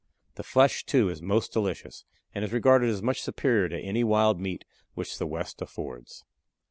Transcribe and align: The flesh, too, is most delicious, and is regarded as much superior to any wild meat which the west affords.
The 0.33 0.41
flesh, 0.41 0.83
too, 0.83 1.09
is 1.09 1.21
most 1.21 1.53
delicious, 1.53 2.05
and 2.33 2.43
is 2.43 2.51
regarded 2.51 2.89
as 2.89 3.03
much 3.03 3.21
superior 3.21 3.69
to 3.69 3.79
any 3.79 4.03
wild 4.03 4.39
meat 4.39 4.65
which 4.95 5.19
the 5.19 5.27
west 5.27 5.61
affords. 5.61 6.23